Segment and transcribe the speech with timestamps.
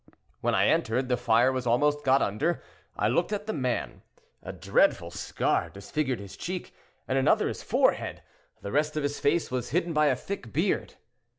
[0.39, 2.63] When I entered, the fire was almost got under.
[2.97, 4.01] I looked at the man;
[4.41, 6.73] a dreadful scar disfigured his cheek,
[7.07, 8.23] and another his forehead;
[8.63, 10.95] the rest of his face was hidden by a thick beard.